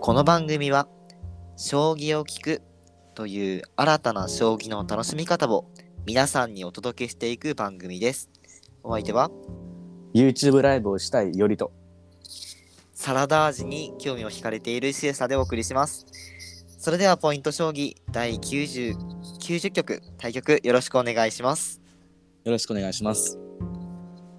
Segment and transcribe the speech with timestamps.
[0.00, 0.88] この番組は
[1.56, 2.62] 将棋を聞く
[3.14, 5.66] という新たな将棋の楽しみ方を
[6.06, 8.30] 皆さんにお届けしていく番組です。
[8.82, 9.30] お相手は
[10.14, 11.72] YouTube ライブをしたいよりと。
[12.94, 16.06] サラダ味に興味を惹かれているシエサでお送りします。
[16.78, 18.96] それではポイント将棋第90
[19.40, 21.82] 90局対局よろしくお願いします。
[22.44, 23.38] よろしくお願いします。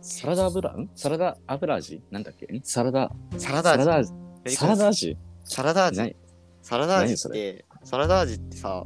[0.01, 2.01] サラダ油んサラダ油味？
[2.09, 2.45] なんだっけ？
[2.45, 4.11] んサラダ、サラダ味
[4.55, 5.17] サラダ味？
[5.49, 6.15] サラダ味。
[6.61, 8.85] サラダ味何サラダ味ってサラダ味ってさ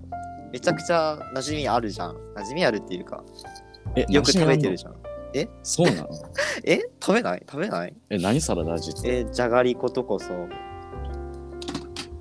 [0.53, 2.15] めちゃくちゃ馴染みあるじゃん。
[2.35, 3.23] 馴染みあるっていうか
[3.95, 4.93] え、よく食べてるじじゃん。
[4.93, 4.99] ゃん。
[5.63, 6.09] そうなの？
[6.63, 6.79] え？
[7.01, 7.43] 食べない？
[7.49, 7.93] 食べない？
[8.09, 9.19] え、何サラダ味って？
[9.19, 10.27] えじゃがりことこそ。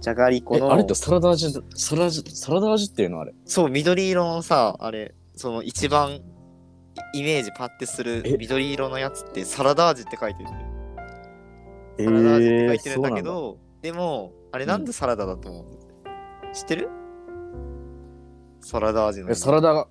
[0.00, 3.32] じゃがりこえ、のあれってサラダ味、サラダサラダ味っていうのあれ？
[3.44, 6.20] そう緑色のさあれその一番
[7.14, 8.36] イメージパッてするえ？
[8.38, 10.48] 緑色のやつってサラダ味って書いてる。
[11.98, 15.64] えサラダ味って書いてるんだけど、でもあれなんでサラダだと思う、
[16.54, 16.88] 知ってる？
[18.60, 19.30] サラダ味の。
[19.30, 19.88] え、サラダが、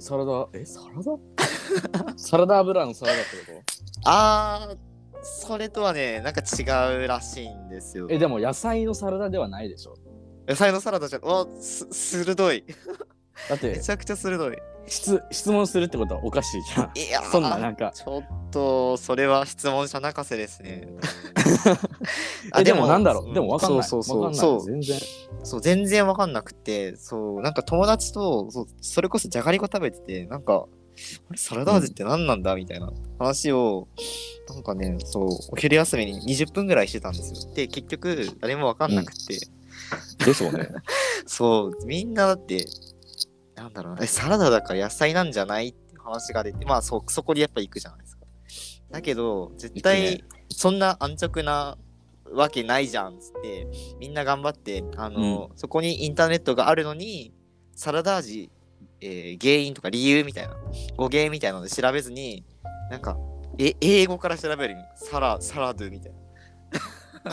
[0.00, 2.12] サラダ、え、サラダ？
[2.18, 3.62] サラダ油のサラダってこ
[4.04, 4.76] あー
[5.22, 6.62] それとはねなんか違
[6.96, 8.08] うらしいんですよ。
[8.08, 9.94] とえ、でも野菜のサラダではないでしょ？
[10.48, 11.22] 野菜のサラダじゃん。
[11.22, 12.64] わす鋭い。
[13.48, 14.56] だってめちゃくちゃ鋭い。
[14.86, 16.14] 質、質問するってこと？
[16.16, 16.92] はおかしいじゃん。
[16.98, 17.92] いやーそんななんか。
[17.94, 20.88] ちょっとそれは質問者泣かせですね
[22.58, 23.30] え、でもなんだろう？
[23.30, 23.82] うでもわかんない。
[23.84, 24.62] そうそうわそう。
[24.64, 24.98] 全然。
[25.44, 33.86] そう全然わかんなくてそうなんか友達とそうそれこそじゃがりこ食べててなんかあれサラダ味って何なんだみたいな話を
[34.48, 37.54] なんかねそうお昼休みに20分ぐらいしてたんですよ。
[37.54, 39.38] で結局誰もわかんなくて、
[40.24, 40.68] でしょうね。
[41.24, 42.66] そうみんなだって
[43.54, 48.17] なんだろうなえサラダだから野菜なんじゃないって話が出てまあそそこにやっぱ行くじゃないですか
[48.90, 51.76] だけど絶行対くそんな安直な
[52.32, 53.66] わけないじゃんっつって
[53.98, 57.32] みんな頑張ってあの、そこにインターネットがあるのに
[57.74, 58.50] サラダ味、
[59.00, 60.54] えー原因とか理由みたいな
[60.96, 62.44] 語源みたいなので調べずに
[62.90, 63.16] なんか
[63.58, 66.18] え英語から調べるサラサラドゥみたいな。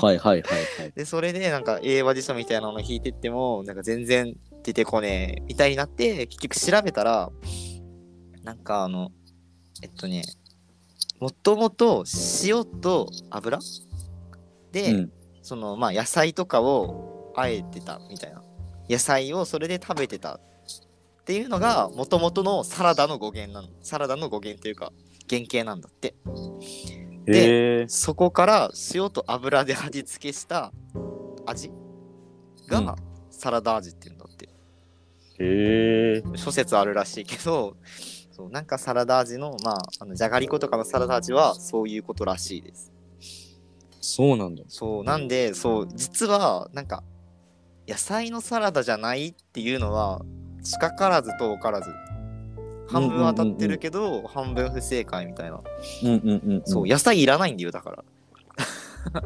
[0.02, 0.92] はいはいはいはい。
[0.96, 7.30] で、それでなんか英和辞書みたいなの引いてっても、なんか全然出てこねえみたいになって、結局調べたら、
[8.44, 9.12] なんかあの、
[9.84, 10.24] えっとね、
[11.20, 12.04] もともと
[12.44, 13.60] 塩と油？
[14.72, 15.12] で、うん
[15.42, 18.44] そのまあ野菜とかをあえてたみたいな。
[18.90, 20.42] 野菜をそれで食べてたっ
[21.26, 23.70] ていうのが、もともとのサラダの語源なの。
[23.82, 24.92] サラダの語源というか、
[25.30, 26.16] 原型なんだって。
[27.28, 27.86] へえ。
[27.88, 30.72] そこから塩と油で味付けした
[31.46, 31.72] 味
[32.68, 32.96] が、うん
[33.32, 34.50] サラダ味っていうんだって
[35.40, 36.24] へえ。
[36.36, 37.76] 諸説あるらしいけど
[38.36, 42.92] そうなんかサラダ味のまああのじゃがりことかのサラダ味はそういうことらしいです
[44.02, 44.64] そうなんだ。
[44.68, 47.02] そうなんでそう実はなんか
[47.88, 50.22] 野菜のサラダじゃないっていうのは
[50.64, 51.90] 近からず遠からず
[52.88, 55.60] 半分当たってるけど、半分不正解みたいな
[56.04, 56.62] うんうんうんうん。
[56.66, 58.04] そう、野菜いらないんだよ、だから。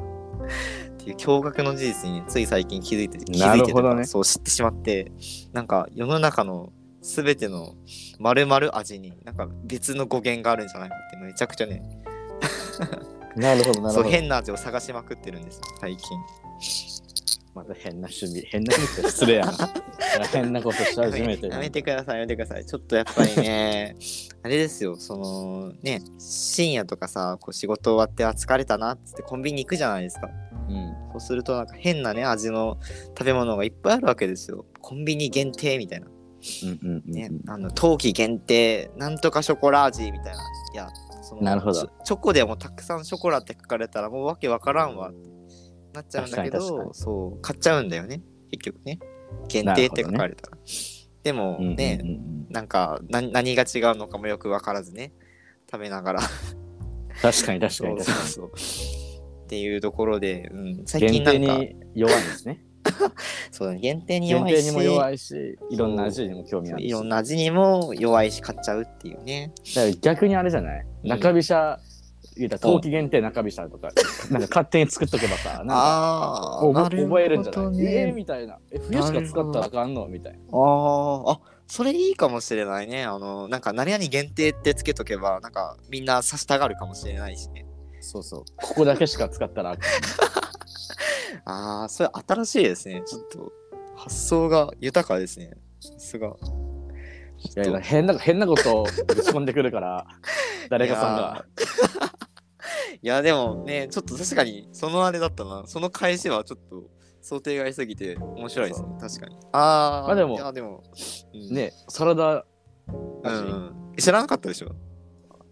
[0.95, 5.11] っていう驚愕の事実に、ね、つい最近気づいて、気づいてねそう知ってしまって、
[5.51, 7.75] なんか世の中のすべての
[8.19, 11.81] 丸々味に、なんか別の語源があるんじゃないかって、めちゃくちゃね、
[13.35, 14.09] なるほどなるそうほど。
[14.09, 16.17] 変な味を探しまくってるんですよ、最近。
[17.55, 18.41] また変な趣味。
[18.47, 19.53] 変な趣味って失礼やな。
[20.31, 22.65] 変なことし始めてるやめてください、やめてください。
[22.65, 23.95] ちょっとやっぱりね、
[24.43, 30.29] あれですよ、そのね、深夜とかさ、こう仕事終わって、あ、疲れたなっつってコンビニ行くじゃないですか。
[30.69, 30.95] うん。
[31.11, 32.77] そうするとなんか変なね味の
[33.17, 34.65] 食べ物がいっぱいあるわけですよ。
[34.81, 36.07] コンビニ限定みたいな。
[36.63, 40.39] うんうんうんね、あの冬季限定なんとかショコラ味みたいな。
[40.73, 40.89] いや、
[41.21, 45.17] そのなるほどチョコでもたくさんショコラって書かれたらもうわけわからんわって
[45.93, 48.21] なっちゃうんだけど、そう買っちゃうんだよね。
[48.51, 48.99] 結局ね。
[49.47, 50.57] 限定って書かれたら。
[51.23, 55.13] でもうんうんね、うんうんなんかな何が違うのかもよくわからずね
[55.71, 56.21] 食べながら
[57.21, 61.11] 確かに確かそうに確かそうそうっていうところで、うん、最に。
[61.11, 62.63] 近な限定んかに弱いんですね。
[63.51, 66.87] そう限定に限弱いし定にも弱いし、いろんな味にも興味あるし。
[66.87, 69.51] いろんな味にも弱いし買っちゃうっていうね。
[69.75, 70.85] だから逆にあれじゃない？
[71.03, 71.79] うん中飛車、
[72.35, 73.89] 言うたら冬季限定中飛車とか、
[74.31, 78.57] なんか勝手に作っとけばさ、なんかあ覚覚えるんじゃない、えーね、みたいな。
[78.71, 80.07] え、冬しか使ったらあかんの？
[80.07, 80.39] みたいな。
[80.51, 81.39] あーあ
[81.71, 83.03] それいいかもしれないね。
[83.05, 87.65] あのなんか何々限定ってつけとけばなんかみんな刺したがるかもしれないしね。
[88.01, 88.43] そうそう。
[88.55, 89.89] ここだけしか使ったらあかん。
[91.45, 93.03] ああそれ新しいですね。
[93.05, 93.51] ちょっと
[93.95, 95.51] 発想が豊かですね。
[95.79, 96.35] さすが。
[97.37, 100.05] いやいや変な変なことをぶち込んでくるから、
[100.69, 101.45] 誰かさんが。
[103.01, 106.83] いや でもねちょっと確かにそのあれだったなその返しはちょっと
[107.21, 108.87] 想定外すぎて面白いですね。
[108.99, 109.37] 確かに。
[109.53, 110.83] ああ、まあでもいやでも、
[111.33, 112.45] うん、ね、サラダう
[113.23, 114.75] 味、ん、知らなかったでしょ？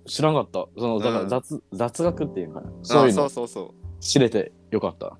[0.06, 0.66] 知らんかった。
[0.78, 2.72] その、だかうんら雑、雑学っていうのかな。
[2.82, 4.00] そういうのあそうそうそう。
[4.00, 5.18] 知れてよかった。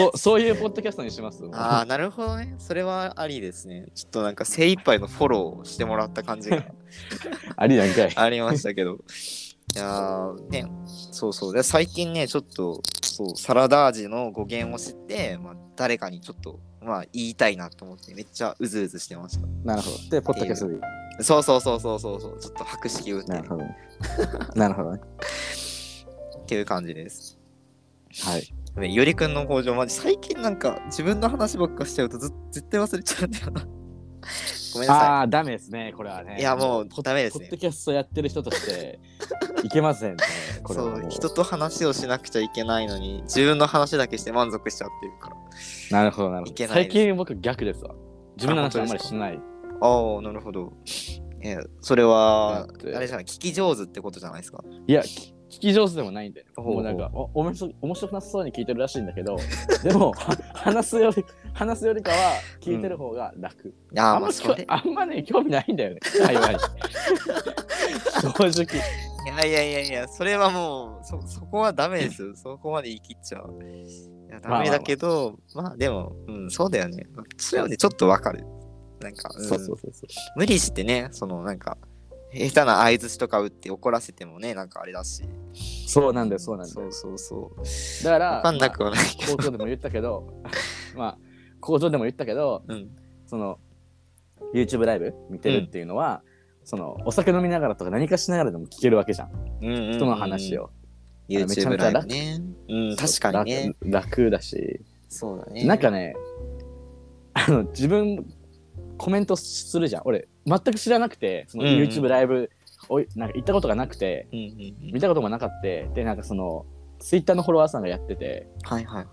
[0.00, 1.42] そう、そういうポッドキャストにします？
[1.52, 2.54] ああ、なるほどね。
[2.58, 3.86] それはありですね。
[3.94, 6.64] ちょっとなんか精一杯のフォローをしてもらった感じが
[7.56, 8.12] ありなんかい。
[8.16, 8.98] ありましたけど。
[9.72, 10.66] いやーね、
[11.12, 11.54] そうそう。
[11.54, 19.46] で最近ね、ちょっと、そう、サラダ味の語源を知って、まあ、誰かにちょっと、まあ、言いたいなと思って、めっちゃうずうずしてました。
[19.64, 19.96] なるほど。
[20.10, 20.76] で、ポッドキャストで。
[21.22, 23.76] そうそうそうそうそうそう、ちょっと博識を打ってなるほどね。
[24.56, 25.00] なるほどね。
[26.42, 27.38] っていう感じです。
[28.24, 28.52] はい。
[28.76, 33.66] ねよりくんの工場、マジ最近なんか自分の話ばっかしちゃうとず絶対忘れちゃうんだよな。
[34.72, 36.36] ごめんなさああ、ダメですね、これはね。
[36.36, 36.40] い。
[36.40, 37.56] いや、もうダメですねポッド。
[37.56, 39.00] キャストやってる人として、
[39.64, 40.22] いけませんね。
[40.62, 40.92] これそう。
[41.06, 45.36] う人と話をしなくちゃいけないのに自分の話だけして満足しちゃってるから
[45.98, 46.50] なるほど、なるほど。
[46.52, 47.94] いけないです最近僕逆ですわ。
[48.36, 49.40] 自分の話あんまりしない。
[49.80, 50.72] ああなるほど
[51.42, 54.62] えそれはあれじゃない聞き上手ってことじゃないですか？
[54.86, 59.36] いや、き聞き上手でもないんで、もうなんか、お面白面白くなさそうに聞いてるらしいんだけど、
[59.82, 62.16] でも、は話すより、話すよりかは
[62.60, 63.68] 聞いてる方が楽。
[63.68, 66.58] いやあんまあそれきょあんまね、興味ないんだよね、会話に。
[68.22, 68.80] 正直。
[69.26, 72.34] いやいやいやいやそれはもうそそこはダメですよ。
[72.36, 73.62] そこまで言い切っちゃう。
[73.62, 77.06] いやダメだけどまあでもうんそうだよね。
[77.36, 78.44] それはねちょっとわかる。
[79.00, 79.44] なんか、うん。
[79.44, 80.08] そうそうそうそう。
[80.36, 81.76] 無理してねそのなんか
[82.32, 85.24] 下手な相づちとか打って怒らせてもねなんかあれだし
[85.86, 87.18] そうなんだよ、そうなんだよそう。
[87.18, 90.42] そうそうだから、わかんなくはないけど、まあ、工場でも言ったけど、
[90.96, 91.18] まあ、
[91.60, 92.90] 工場でも言ったけど、うん
[93.26, 93.58] その、
[94.54, 96.22] YouTube ライブ見てるっていうのは、
[96.64, 99.30] その、お酒飲みながらとか何かしながらでも聞けるわけじゃん。
[99.62, 100.70] うんうんうん人の話を。
[101.28, 102.40] めちゃ YouTube めちゃ楽ライブね。
[102.68, 103.74] うん、確かにね。
[103.82, 104.20] 楽。
[104.22, 105.64] 楽だし、そうだね。
[105.64, 106.14] なんかね、
[107.34, 108.24] あの、自分、
[109.00, 110.02] コメントするじゃん。
[110.04, 112.50] 俺、全く知らなくて、その YouTube ライブ、
[112.90, 115.62] おいなんか行ったことがなくて、うんうんうん見たこともなかった。
[115.94, 116.66] で、なんかその、
[116.98, 119.10] Twitter のフォロワーさんがやってて、はいはいは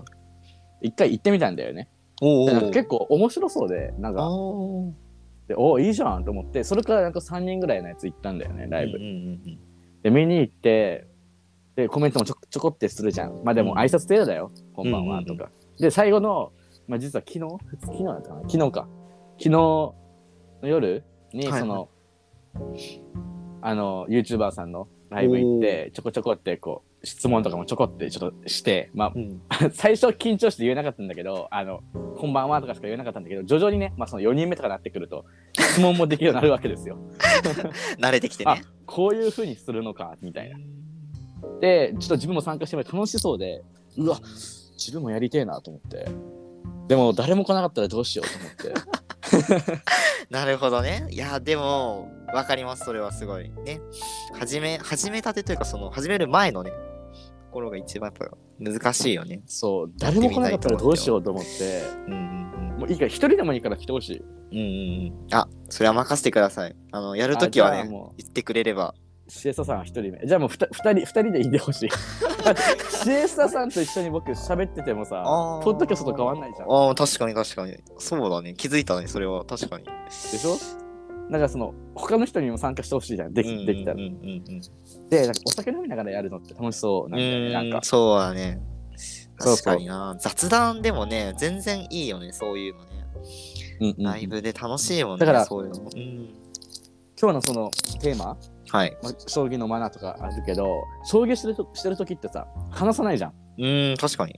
[0.81, 0.87] い。
[0.89, 1.87] 一回行ってみたんだよね。
[2.21, 4.93] おでなんか結構面白そうで、なんか、構
[5.47, 8.97] でおいいじゃんと思って、それからなんか3人ぐらいのやつ行ったんだよね、ライブ。
[8.97, 9.11] うんうんう
[9.49, 9.59] ん
[10.03, 11.07] で、見に行って、
[11.77, 13.41] で、コメントもちょちょこってするじゃん。
[13.45, 15.49] まあでもうん挨拶程度だよ、こんばんはとか。
[15.79, 16.51] で、最後の、
[16.89, 17.39] まあ実は昨日？
[17.85, 18.41] 昨日だったかな？
[18.49, 18.87] 昨日か。
[19.37, 19.95] 昨日の
[20.63, 21.03] 夜
[21.33, 21.89] に、はいはいその、
[23.61, 29.41] あの、YouTuber さんのライブ行って、ちょこちょこってこう、質問とかもちょこってちょっとして、まあうん
[29.71, 31.81] 最初緊張して言えなかったんだけど、あの、
[32.17, 36.97] こんばんはとかしか言えなかったんだけど、徐々にね、まあその4人目とかになってくると、質問もできるようになるわけですよ。
[38.01, 40.57] 慣れてきてあね。、こういう風にするのか、みたいな。
[41.59, 43.63] で、ちょっと自分も参加してみて楽しそうで、
[43.97, 44.19] うわ、
[44.73, 46.07] 自分もやりてえなと思って。
[46.87, 49.06] でも誰も来なかったらどうしようと思って。
[50.29, 51.07] なるほどね。
[51.09, 53.49] いや、でも、わかります、それはすごい。
[53.63, 53.81] ね。
[54.33, 56.75] 始め、始めたてというか、その、始める前のね、と
[57.51, 59.41] ころが一番やっぱ難しいよね。
[59.45, 62.47] そう、誰も来なかったらどうしようと思って、うんうん
[62.77, 64.23] もういいから一人でもいいから来てほしい。
[64.51, 64.57] うん。
[64.57, 65.35] うんうんうん。
[65.35, 66.75] あ、それは任せてください。
[66.91, 68.93] あの、やるときはね言ってくれれば。
[69.27, 70.21] シエスタさんは一人目。
[70.25, 71.89] じゃあもう二人、二人でいてほしい。
[73.03, 75.23] シエスタさんと一緒に僕喋っててもさ、
[75.63, 76.71] ポッドキャストと変わんないじゃん。
[76.71, 77.77] ああ、確かに確かに。
[77.97, 78.53] そうだね。
[78.53, 79.45] 気づいたね、それは。
[79.45, 79.85] 確かに。
[79.85, 80.57] でしょ？
[81.29, 83.33] だからその、他の人にも参加してほしいじゃん。
[83.33, 84.01] できできたらうん。
[84.01, 85.09] うんうんうん。
[85.09, 87.53] で、なんかお酒飲みながらやるのって楽しそうなんだよね。
[87.53, 88.61] なんかうん、そうだね。
[89.39, 90.15] そうそう確かにな。
[90.19, 92.87] 雑談でもね、全然いいよね、そういうのね。
[93.79, 95.81] うんうんライブで楽しいもんね、だからそういうの。
[95.83, 96.29] うん。
[97.19, 98.37] 今日のそのテーマ、
[98.69, 98.97] はい。
[99.01, 103.33] まあ、将棋のマナーとかあるけど、将棋してるとしてる時ってさ、話さないじゃん。
[103.59, 104.35] うん、確かに。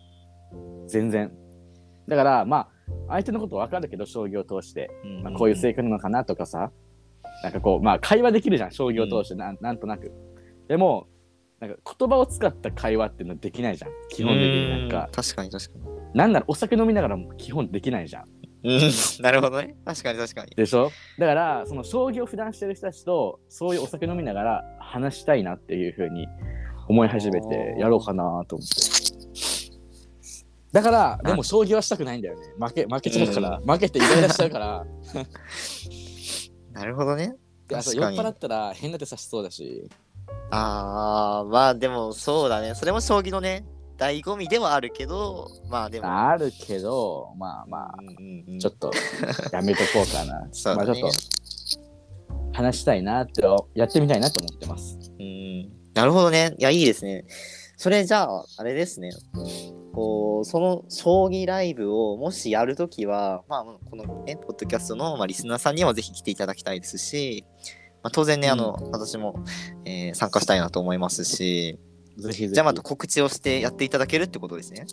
[0.88, 1.31] 全然。
[2.07, 2.69] だから、まあ、
[3.09, 6.71] 相手のこと分かるけど、将棋を通して、うんまあ、こういう性格なのかなとかさ、
[7.43, 10.12] なんかこう、まあ、会話できるじゃん、将棋を通して、なんなんとなく。
[10.67, 11.07] でも、
[11.59, 13.91] なんか言葉を使った会話っていうのはできないじゃん。
[14.09, 15.86] 基本的になんか、確かに確かに。
[16.13, 18.25] なんならお酒飲みながらも基本できないじゃん。
[18.63, 18.82] うん、
[19.22, 19.75] なるほどね。
[19.86, 20.56] 確かに確かに。
[20.56, 20.92] でしょ？
[21.18, 26.28] だから、その将棋を普段してる人たちと、そういうお酒飲みながら話したいなっていうふうに
[26.88, 28.75] 思い始めて、やろうかなと思って。
[30.72, 32.46] だから、でも将棋はしたくないんだよね。
[32.60, 34.86] 負け、負けちゃうから、負けてイライラしちゃうから、
[36.74, 37.36] なるほどね。
[37.68, 39.89] であと確かに酔っ払ったら変な手さしそうだし、
[40.51, 42.75] ああ、まあでもそうだね。
[42.75, 43.66] それも将棋のね、
[44.00, 46.08] 醍醐味ではあるけど、まあでも。
[46.08, 48.91] あるけど、まあまうんうんうんあ、ちょっと
[49.51, 50.48] やめとこうかな。
[50.51, 51.18] そうだねまあちょっと
[52.53, 53.44] 話したいなって、
[53.75, 54.98] やってみたいなと思ってます。
[55.20, 56.56] うんなるほどね。
[56.58, 57.25] いや、いいですね。
[57.75, 59.12] それじゃあ、あれですね。
[59.94, 67.44] こうその将棋ライブをもしやるときは、まあ、この、ね、ポッドキャストの、まあ、リスナーさんにはぜひ来ていただきたいですし、
[68.03, 69.44] まあ、当然ね、あの、私も、
[69.86, 71.79] えー参加したいなと思いますし、
[72.20, 72.54] ぜひぜひ。
[72.54, 74.86] じゃあまた告知をしてやっていただけるってことですね。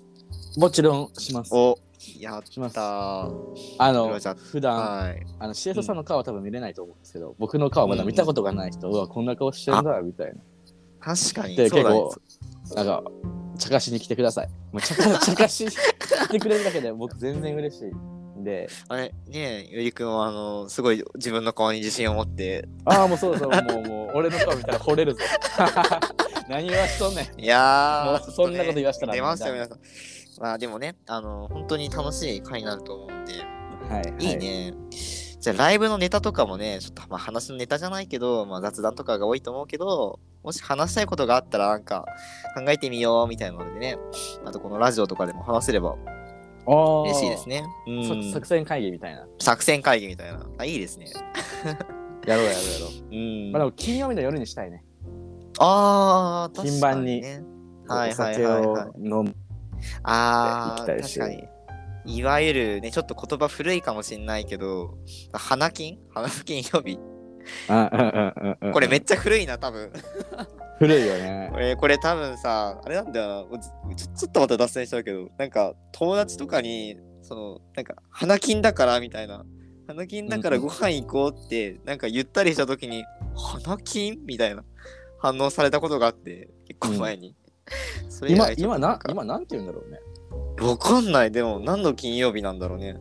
[0.56, 1.52] もちろんします。
[1.54, 1.78] お
[2.18, 2.74] やっします。
[2.74, 4.18] たあの
[4.50, 5.26] 普段、はい。
[5.38, 10.34] あの、シエトさんの顔は多分見れないと思うんですけど、僕の顔はまだ見たことがない人、うわ、こんな顔してるんだ、みたいな。
[11.00, 13.04] 確かに、で、そうだね結構、なんか、
[13.58, 14.48] 茶化しに来てください。
[14.72, 18.15] もう茶化 茶化しに来てくれるだけで僕全然嬉しいん
[18.46, 25.20] で、あれ、ねえ、ゆりくんは、あの、すごい自分の顔に自信を持って、ああ、もうそうそう、もう、もう、俺の顔見たら惚れるぞ。
[26.48, 27.40] 何言わしとんねん。
[27.40, 29.78] いやー、そんなこと言わしたら出ましたよ、皆さん。
[30.40, 33.32] まあでもね、あの、本当に楽しい回になると思うんで、
[33.92, 34.24] はい。
[34.24, 34.74] いいね。
[35.40, 42.04] じゃあライブのネタとかもね、ちょっとまあ話のネタじゃないけど、まあ、雑談とかが多いと思うけど、もし話したいことがあったらなんか
[42.56, 43.96] 考えてみようみたいなのでね、
[44.44, 45.98] あとこのラジオとかでも話せればはい。
[46.66, 47.62] 嬉しいですね。
[47.62, 47.68] ね。
[47.86, 48.32] うん。
[48.32, 49.26] 作戦会議みたいな。
[49.38, 50.46] 作戦会議みたいな。
[50.58, 51.06] あ、いいですね。
[52.26, 53.14] やろうやろうやろう。
[53.14, 53.52] うん。
[53.52, 54.84] まあでも金曜日の夜にしたいね。
[55.58, 57.46] あー、金盤に確かね。
[57.88, 58.88] はいお酒はいはい、をはい。
[58.98, 59.36] 飲む。
[60.02, 61.48] あー、行きたいし確かに。
[62.18, 64.94] いわゆるね、ちょっと言葉古いかもしんないけど、
[65.32, 65.98] 花金？
[66.14, 66.98] 花金曜日？
[67.68, 69.90] うんうんうんうんうんこれめっちゃ古いな、多分。
[70.78, 71.58] 古いよねこ。
[71.58, 73.48] れ、これ多分さ、あれなんだよ
[73.96, 79.44] ちょちょっとまた脱線しちゃうけど、なんか友達とかに、その、なんか、花金だからみたいな、
[79.86, 84.64] 花金だからご飯行こうって、なんか言ったりした時に、花金みたいな
[85.18, 87.34] 反応されたことがあって、結構前に。
[88.08, 89.98] それ以今今な今なんて言うんだろうね。
[90.68, 91.32] わかんない。
[91.32, 92.96] でも、何の金曜日なんだろうね。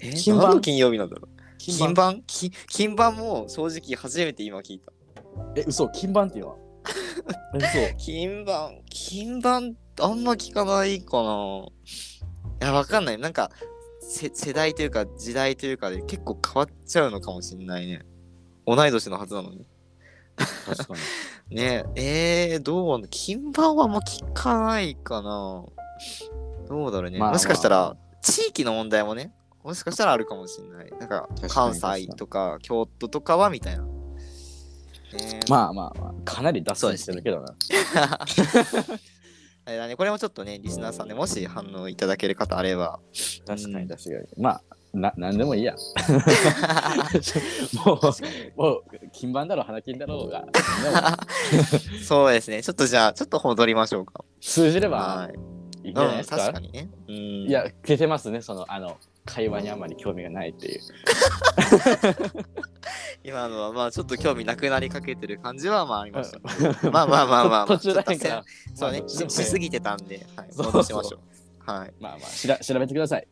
[0.00, 0.42] え金盤？
[0.44, 1.31] 何の金曜日なんだろう
[1.62, 1.94] 金金盤？
[1.94, 4.92] 盤金金盤も正直初めて今聞いた。
[5.54, 6.50] え、嘘、金盤っていうの？
[6.50, 6.56] は
[7.54, 7.96] え嘘。
[8.04, 11.66] 金盤、金盤あんま聞かないかな。
[12.62, 13.18] いや、わかんない。
[13.18, 13.50] なんか、
[14.00, 18.04] せ世代というか時代というかで結構変わっちゃうのかもしんないね。
[18.66, 19.64] 同い年のはずなのに。
[20.66, 21.00] 確かに。
[21.56, 25.64] ねえ、えー、どうな金盤はあんま聞かないかな。
[26.68, 27.18] どうだろうね。
[27.18, 29.32] まあもしかしたまら、地域の問題もね、
[29.64, 30.90] もしかしたらあるかもしれない。
[30.98, 33.84] なんか、関に西とか京都とかはみたいな。
[33.84, 33.90] ね
[35.12, 37.54] えまあまあまあ、かなり脱線してるけどな。
[39.64, 42.98] あれだね、これもちょっとね、リスナーさんでもし反応いただける方あれば。
[43.46, 44.16] 確かうんに確かに。
[44.42, 45.74] まあ、な、なんでもいいや。
[47.86, 48.00] もう、
[48.60, 50.44] もう、金盤だろう、花金だろうが。
[52.04, 54.24] そうですね、ちょっとじゃあ、ちょっと戻りましょうか。
[54.40, 55.34] 通じればはい。
[55.84, 56.36] いいんじゃないうん、ですか？
[56.38, 56.88] 確かにね。
[57.08, 60.80] うん、いや、消せますね、その、あの、会話にあんまり興味がないっていう。
[63.24, 68.04] 今のはまあちょっと興味なくなりかけてる感じはまあありました、まあまあまあまあ、 まあ、途中ら。
[68.74, 71.20] そうね、まあししすぎてたんで、はい、戻しましょう。
[71.64, 71.94] はい。
[72.00, 73.28] まあまあ、しら調べてください。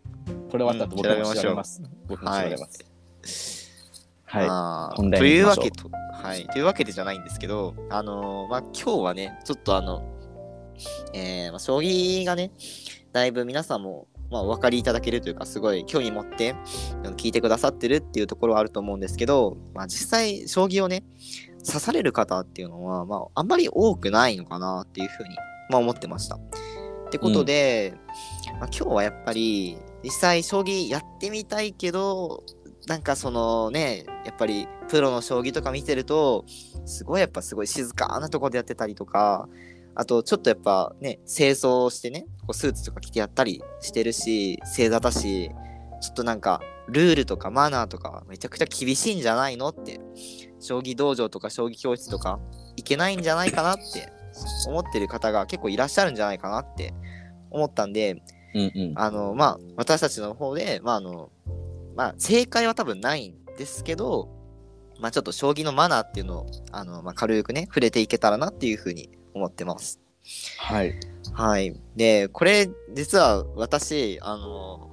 [0.51, 1.83] これ終わった後、僕もうん調べます。
[2.07, 2.85] 僕も調べます。
[4.25, 4.47] はい。
[4.47, 5.91] まあ本題というわけと、
[6.23, 10.05] はい、というわけでじゃないんですけど、あのーまあ今日はね、ちょっとあの、
[11.13, 12.53] えーまあ、将棋がね、
[13.13, 16.55] だいぶ皆さんも、まあ、お分かりいただけるというか、すごい興味持って
[17.17, 21.05] 聞いてくださってるっていうところはあると思うんですけど、まあ、実際、将棋をね、
[21.67, 25.37] 指される方っていうのは、まあ、あんまり多くないのかなっていうふうに、
[25.69, 26.37] まあ、思ってました。
[26.37, 26.39] っ
[27.11, 27.95] てことで、
[28.61, 32.45] まあ、今日はやっぱり、実際、将棋やってみたいけど、
[32.87, 36.45] なんかそのね、やっぱりプロの将棋とか見てると、
[36.87, 39.49] すごいやっぱすごい静かなとこでやってたりとか、
[39.95, 45.51] あとちょっとやっぱね、清掃してね、こうスーツとか着てやったりしてるし、正座だし、
[46.01, 50.01] ちょっとなんかルールとかマナーとかめちゃくちゃ厳しいんじゃないのって、
[50.61, 52.39] 将棋道場とか将棋教室とか
[52.77, 54.13] 行けないんじゃないかなって
[54.67, 56.95] 思ってる方が結構いらっしゃるんじゃないかなって
[57.51, 58.23] 思ったんで、
[58.55, 58.93] うんうん。
[58.97, 61.31] あの、まあ、私たちの方で、まあ、あの、
[61.95, 64.29] まあ、正解は多分ないんですけど、
[65.01, 70.01] まあ、ちょっと将棋のマナーっていうのを、あの、まあ、軽くね、触れていけたらなっていうふうに思ってます。
[70.59, 70.95] はい。
[71.33, 71.75] はい。
[71.97, 74.91] で、これ、実は私、あの、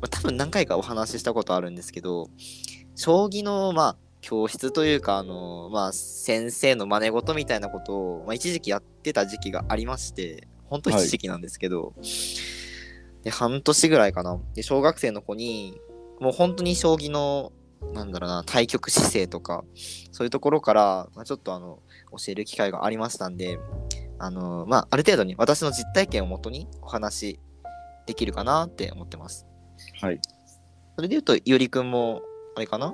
[0.00, 2.28] まあ多分何回かお話ししたことあるんですけど、
[2.94, 11.94] 将棋の、まあ、教室というか、あの、まあ、先生の真似事みたいなことを、まあ、一時期やってた時期がありまして、本当一時期なんですけど、
[13.22, 14.38] で、半年ぐらいかな。
[14.54, 15.80] で、小学生の子に、
[16.20, 17.52] もう本当に将棋の、
[17.92, 19.64] なんだろうな、対局姿勢とか、
[20.12, 21.80] そういうところから、まあ、ちょっとあの、
[22.12, 23.58] 教える機会がありましたんで、
[24.18, 27.40] あの、まあ、ある程度に私の実体験をもとにお話
[28.06, 29.46] できるかなって思ってます。
[30.00, 30.20] はい。
[30.96, 32.22] それで言うと、いおりくんも、
[32.56, 32.92] あれかな？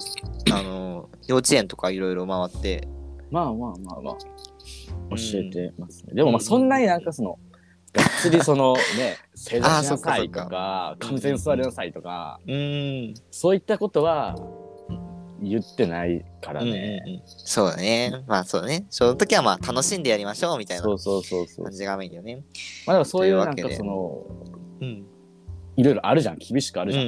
[0.52, 2.86] あの、幼稚園とかいろいろ回って、
[3.30, 4.16] まあまあまあまあ。
[5.10, 6.14] 教えてますね。
[6.14, 7.38] でもまあそんなになんかその、
[7.92, 13.14] がっつりそのね 正座しなさいとか完全に座りなさいとか、うーん。
[13.30, 14.36] そういったことは
[15.40, 18.24] 言ってないからうんうんね、うんそうだね。
[18.26, 18.86] まあそうだね。
[18.90, 22.42] その時はまあ楽しんでやりましょうみたいなそうそうそうそう感じがいいよね。
[22.86, 24.26] まあでもそういうなんかその
[24.80, 25.06] うん。
[25.78, 27.04] いろいろあるじゃん厳しくあるじゃん、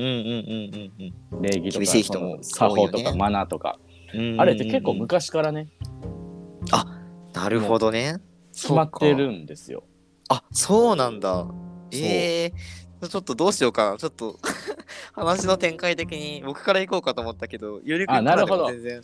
[1.40, 3.78] 礼儀とか厳しい人もその作法とかマナーとか、
[4.14, 4.38] うん。
[4.38, 5.68] あれって結構うん昔からね
[7.38, 8.16] なるほどね。
[8.52, 9.30] 決まってる。
[9.30, 9.85] んですよ
[10.28, 11.47] あ、そうなんだ。
[11.92, 12.52] ええ
[13.07, 13.97] ちょっとどうしようかな。
[13.99, 14.38] ちょっと
[15.14, 19.00] 話の展開的に僕から行こうかと思ったけど、ゆりくんからでも全然。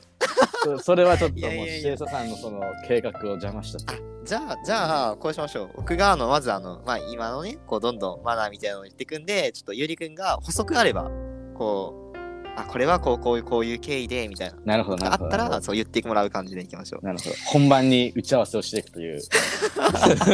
[0.64, 5.70] そそれはちょっともういやいやいやシエサさんのその計画を邪魔したじゃあ、じゃあ、こうしましょう。
[5.76, 11.10] 僕が、あの、まず、あの、まあ、今のね、こう、どんどんマナーみたいなのを言っていくんで、ちょっとゆりくんが補足あれば、
[11.54, 12.18] こう、
[12.56, 14.56] あ、これはこう、こういう、こういう経緯で、みたいな。
[14.64, 17.02] なるほどなあったら、そう言ってもらう感じでいきましょう。
[17.02, 19.20] どなるほど本番に打ち合わせをしていくという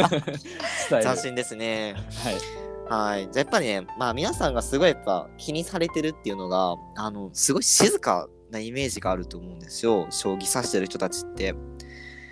[0.87, 1.95] 斬新ですね。
[2.23, 3.21] はいはい。
[3.21, 10.07] じゃあやっぱりね、まあ皆さんがすごいやっぱ気にされてるっていうのが、あの、すごい静かなイメージがあると思うんですよ。
[10.09, 11.55] 将棋指してる人たちって。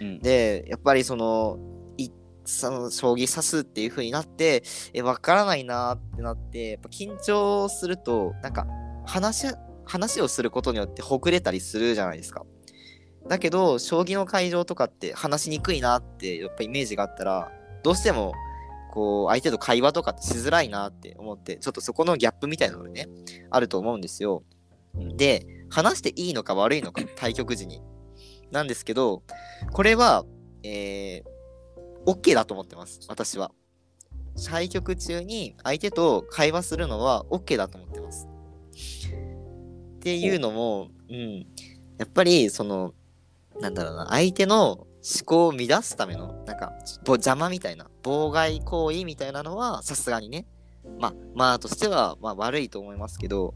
[0.02, 1.58] うんで、やっぱりその、
[1.96, 2.10] い
[2.44, 4.64] その将棋指すっていう風になって、
[4.94, 8.68] え、わからないなーってなって、やっぱ緊張すると、なんか、
[9.06, 12.46] 話し、話をすることによってほぐれたりするじゃないですか。
[13.30, 17.50] だけど、将棋の会場とかって話しにくいなって、やっぱイメージがあったら、
[17.82, 18.34] どうしても、
[18.92, 23.08] こう、相手と会話とかしづらいなって思って、ちょっとそこのギャップみたいなのがね、
[23.50, 24.44] あると思うんですよ。
[24.96, 27.82] で、話していいのか悪いのか、対局時に。
[28.52, 29.24] なんですけど、
[29.72, 30.26] これは、
[30.64, 33.52] えー、OK だと思ってます、私は。
[34.48, 38.28] 対局中に相手と会話するのは OK だと思ってます。
[39.98, 41.46] っていうのも、うん、
[41.98, 42.94] やっぱり、その、
[43.60, 46.74] なんだろうな、相手の思考を乱すための、なんか、
[47.06, 50.46] ぼ邪魔みたいな、妨害行為みたいなのは、さすがにね、
[51.00, 53.54] まあ、まあ、としては、まあ、悪いと思いますけど、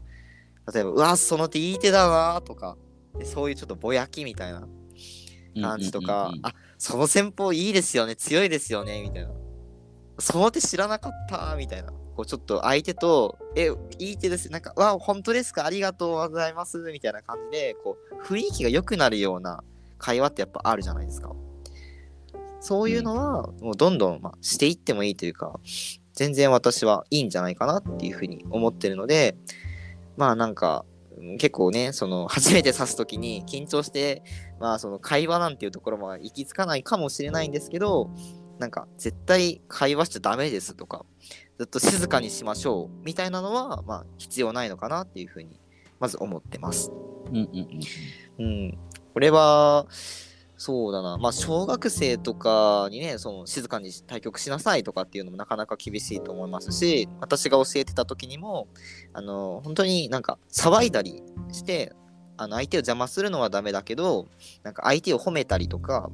[0.72, 2.76] 例えば、うわ、その手いい手だなとか、
[3.18, 4.66] でそういうちょっとぼやきみたいな
[5.60, 9.30] 感じとか、あその戦法いいですよね、強いですよね、みたいな。
[10.18, 11.92] その手知らなかった、みたいな。
[12.16, 14.48] こうちょっと相手と、え、いい手です。
[14.50, 15.66] なんか、わ、本当ですか？
[15.66, 16.78] ありがとうございます。
[16.92, 19.64] みたいな感じで、こう、雰囲気が良くなるような
[19.98, 21.34] 会話ってやっぱあるじゃないですか。
[22.60, 25.60] そういうのは、もうどんどん、まあ、していってもいいというか、
[26.14, 29.36] 全然私はいいんじゃないかなっていうふうに思ってるので、
[30.16, 30.84] まあなんか、
[31.16, 34.22] うん結構ね、その、初めて指すときに緊張して、
[34.60, 38.10] まあその会話なんていうところも行き着かないかもしれないんですけど、
[38.58, 41.04] なんか絶対会話しちゃダメですとか、
[41.58, 45.60] ずっと静かにしましょうみたいなのは、まあ必要ないのかなっていうふうに、
[46.00, 46.90] まず思ってます。
[47.30, 47.80] うんうん
[48.38, 48.78] うんうん。
[49.14, 49.86] これは、
[50.56, 51.18] そうだな。
[51.18, 58.68] まあ、小学生とかにね、その静かに対局しなさいとかっていうのもなかなか厳しいと思いますし、私が教えてた時にも、
[59.12, 61.22] あの、本当になんか騒いだり
[61.52, 61.92] して、
[62.36, 64.26] あの相手を邪魔するのはダメだけど、
[64.64, 66.10] なんか相手を褒めたりとか、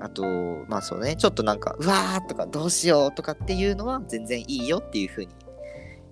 [0.00, 0.24] あと、
[0.68, 5.28] まあそうね、ちょっとなんか、うわーとかどうしようとかっていうのは全然いいよっていうふうに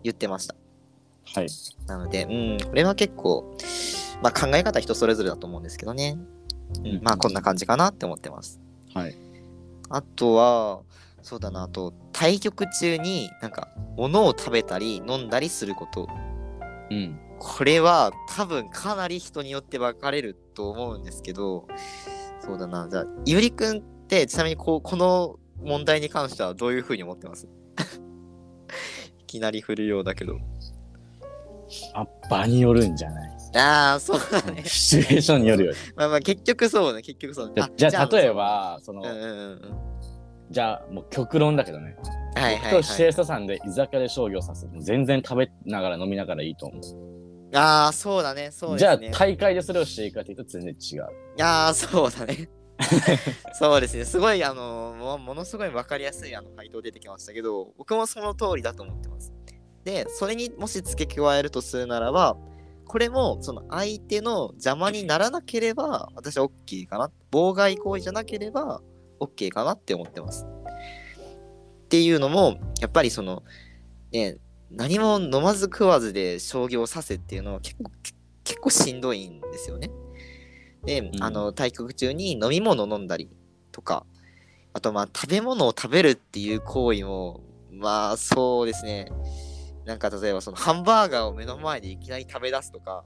[0.03, 0.55] 言ってました。
[1.35, 1.49] はい
[1.87, 3.57] なので、うん、これは結構、
[4.25, 6.17] まあ考え方人それぞれだと思うんですけどね。
[6.79, 8.59] うんうんまあこんな感じかなって思ってます。
[8.95, 9.15] はい
[9.91, 10.81] あとは、
[11.23, 16.09] そうだな、あと、対局中になんか、物を食べたり飲んだりすること。
[16.91, 21.67] うんこれは多分かなり人によって分かれると思うんですけど、
[22.41, 27.47] そうだな、じゃあ、ゆりくんってちなみにこうこの問題に関してはどういうふうに思ってます？
[29.21, 30.39] いきなり振るようだけど。
[31.95, 33.34] あ場によるんじゃない？
[33.55, 34.65] ああ、そうだね。
[34.67, 37.63] シチュエーションによるよねまあまあ結局そうね、結局そうね。
[37.77, 39.61] じゃあ例え、ばそのうんうんうんうん。
[40.51, 41.97] じゃあもう極論だけどね
[42.37, 42.85] はいはい、とはい。
[42.85, 48.99] シエスタさんで居酒屋で将棋を指す全然食べながら飲みながらいいと思うああ、そうだね、そうじゃあ。
[48.99, 51.07] 大会でそれをしていくかというと全然違う
[51.41, 52.49] ああ、そうだね。
[53.55, 54.05] そうですね。
[54.05, 59.33] すごい、あのも、ものすごい分かりやすいあの回答出てきましたけど、僕もその通りだと思ってます。
[59.85, 62.37] で、それにもし付け加えるとするならば、
[62.87, 67.11] これもその相手の邪魔にならなければ、私は OK かな。
[67.31, 68.83] 妨害行為じゃなければ
[69.21, 70.47] OK かなって思ってます。
[70.47, 73.43] っていうのも、やっぱりその、
[74.13, 74.39] ね、
[74.71, 78.13] 何も飲まず食わずで将棋を指せっていうのは結構、け
[78.45, 79.91] 結構しんどいんですよね。
[80.85, 83.31] で、んあの、対局中に飲み物飲んだり
[83.73, 84.05] とか、
[84.73, 89.11] あとまあ食べ物を食べるっていう行為も、まあそうですね。
[89.85, 93.05] なんか例えばそのハンバーガーを目の前でいきなり食べ出すとか、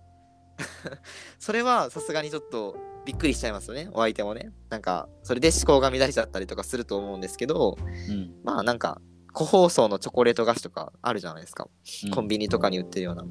[1.38, 4.52] それはさすがにちょっとびっくりしちゃいますよね、お相手もね。
[4.68, 9.00] なんか、それで思考が乱れちゃったりとかすると思うんですけど、うんまあなんか、
[9.32, 11.68] 個包装のチョコレート菓子とかあるじゃないですか。
[12.04, 13.24] うんコンビニとかに売ってるような。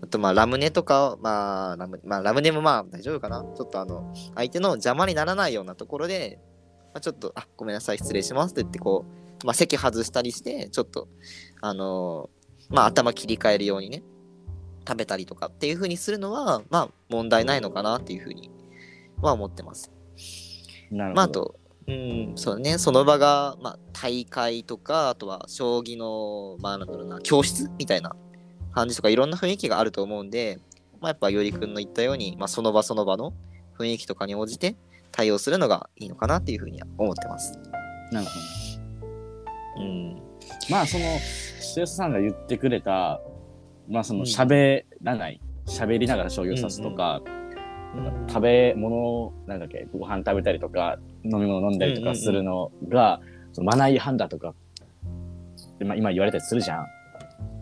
[0.00, 3.44] あとまあラムネとか、まあラム,、まあ、ラムネもまあ大丈夫かな。
[3.56, 6.38] ちょっとあの相手の邪魔にならないようなところで、
[6.94, 9.04] まあ、ちょっと、あごめんなさい、失礼しますって言って、こ
[9.42, 11.08] う、まあ、席外したりして、ちょっと、
[11.60, 12.37] あのー
[12.68, 14.02] まあ頭切り替えるようにね、
[14.86, 18.50] 食べたりとかっていう風にするのは、まあ問題ないのかなっていう風に
[19.20, 19.90] は思ってます。
[20.90, 21.16] なるほど。
[21.16, 21.54] まあ、あと、
[21.88, 28.14] うん、そうだね、その場が、まあ、大会とか、あとは将棋の、まあ、なんだろうな、教室みたいな
[28.72, 30.60] 感じとか、いろんな雰囲気があると思うんで、
[31.00, 33.32] まあ、やっぱ、よりくんの言ったように、まあ、その場その場の
[33.78, 34.76] 雰囲気とかに応じて
[35.12, 37.58] 対応するのがいいのかなっていうふうには思ってます。
[38.12, 38.32] なるほ
[39.80, 39.82] ど。
[39.82, 40.22] うん。
[40.70, 41.04] まあその
[41.60, 43.20] シエスさんが言ってくれた
[43.88, 47.20] まあそうんの喋らない喋りながら将棋を指すとか、
[48.28, 53.20] 食べ物なんだっけご飯食べたりとか飲み物飲んだりとかするのが、
[53.52, 54.54] そのマナー違反だとか
[55.78, 56.86] で、まあ、今言われたりするじゃん。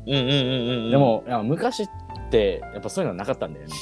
[0.07, 0.90] うんうんうんうんうん。
[0.90, 1.88] で、もいや昔っ
[2.31, 3.75] てやっぱそういうのなかったんだよね。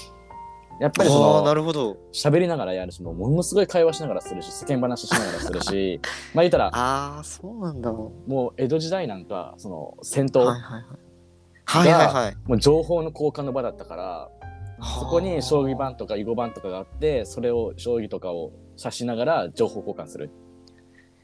[0.80, 1.96] やっぱりそのなるほど。
[2.12, 6.00] 喋りながらやるしもうものすごい会話しながらするし世間話しながらするし
[6.34, 7.92] まあ言ったらああ、そうなんだ。
[7.92, 10.82] はもう江戸時代なんかその戦い闘、はいはい。
[11.66, 12.36] はいはいはい。
[12.44, 14.28] もう情報の交換の場だったから
[14.82, 20.30] そこに将棋盤とか囲碁盤とかがあってそれを将棋とかを指しながら情報交換する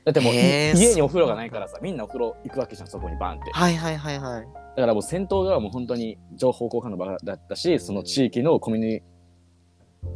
[0.04, 4.42] だってもう家にお風呂がないからさみんなお風呂行くわけじゃんそこにバンってはいはいはいはい。
[4.76, 9.02] だからもう戦闘がもう本当に情報交換の場だったしその地域のコミュニ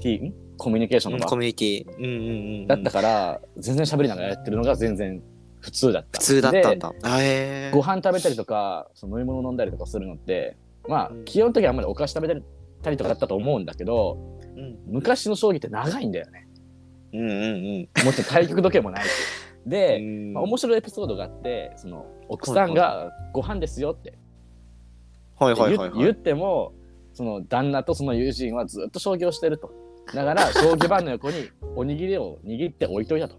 [0.00, 1.96] ティんコミュニケーションの場コミュニティ。
[1.98, 2.66] うんうんうんうん。
[2.66, 5.22] だったから全然喋りながらやってるのが全然
[5.60, 6.92] 普通だった普通だったんでだ。
[7.02, 7.70] あへえ。
[7.72, 10.56] ご飯食べたりとかその飲み物飲んだりとかするのって
[10.88, 12.42] まあうん基本的にはあんまりお菓子食べ
[12.82, 14.18] たりとかだったと思うんだけど
[14.56, 16.44] うん昔の将棋って長いんだよね
[17.14, 18.04] うんうんうん。
[18.04, 19.10] もちろん対局時計もないし。
[19.66, 24.18] で、 うんまあ、面白いエピソードがあって、その奥さんがご飯ですよって
[25.38, 25.98] はい言,、はいはいはい。
[25.98, 26.72] 言っても、
[27.14, 29.72] その旦那とその友人はずっと将棋をしてると。
[30.12, 33.36] だから、将棋盤の横におにぎりを握って置いといたと。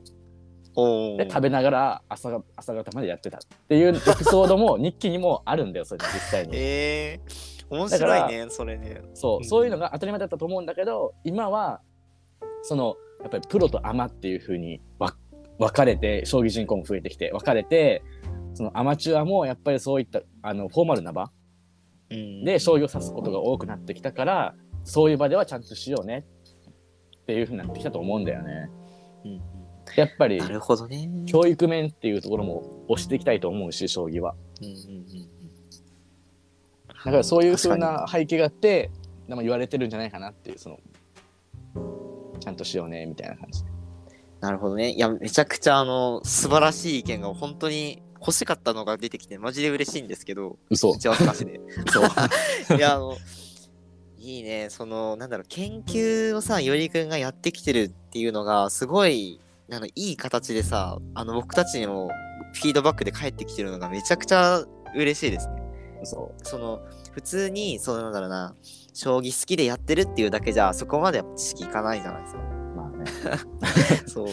[0.75, 6.51] おで、食べながら朝が朝方までやってたっていうエピソードも日記にもあるんだよ、それ実際に。
[6.55, 9.01] ええー、面だから白いね、それね。
[9.13, 11.81] そうう、んそういうのが当たり前だったと思うんだけど、今は、
[12.63, 15.15] その、やっぱりプロとアマっていう風にわ
[15.59, 18.03] 分かれて、将棋人口も増えてきて、分かれて、
[18.55, 21.29] そのアマチュアもやっぱりそういったあのフォーマルな場うん
[22.09, 26.25] で将棋を指すことが多くなってきたから、そういう場ではちゃんとしようね
[27.23, 28.69] っていう風になってきたと思うんだよね。
[29.25, 29.41] うん
[29.95, 31.07] やっぱりなるほどね。
[31.27, 34.35] 教育面っていうところも押していきたいと思うし、将棋は。
[34.61, 35.35] うんうんうん
[37.05, 38.89] だからそういう風確かな背景があって、
[39.27, 40.79] でも言われてるんじゃないかなっていう、その、
[42.39, 43.61] ちゃんとしようねみたいな感じ。
[43.61, 43.69] に
[44.41, 44.89] なるほどね。
[44.91, 51.59] いや、めちゃくちゃあの素晴らしい意見が本当に欲しかったのが出てきて、マジで嬉しいんですけど、嘘打ち合わせなしで。
[51.91, 52.77] そう。
[52.77, 53.15] いや、あの、
[54.17, 59.39] いいね、その、なんだろう、研究をさ、よりくんがやってきてるっていうのが、すごい、
[59.71, 62.09] あのいい形でさ、あの、僕たちにも
[62.53, 64.63] フィードバックで返ってきてるのがめちゃくちゃ
[64.95, 65.55] 嬉しいですね。
[66.03, 68.55] そその、普通に、その、なんだろうな、
[68.93, 72.54] 将棋好きでやってるっていうだけじゃ、そこまでやっぱ知識いかないじゃないですか。
[74.07, 74.27] そう。